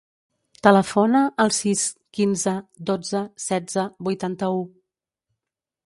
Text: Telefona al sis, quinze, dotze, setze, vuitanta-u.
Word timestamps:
Telefona 0.67 1.21
al 1.43 1.53
sis, 1.59 1.83
quinze, 2.19 2.55
dotze, 2.91 3.23
setze, 3.47 3.87
vuitanta-u. 4.09 4.69